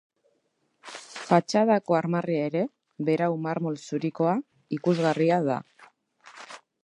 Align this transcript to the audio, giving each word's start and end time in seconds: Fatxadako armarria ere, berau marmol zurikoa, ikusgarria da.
Fatxadako 1.25 1.97
armarria 1.97 2.47
ere, 2.51 2.63
berau 3.11 3.29
marmol 3.45 3.79
zurikoa, 3.89 4.35
ikusgarria 4.79 5.41
da. 5.51 5.61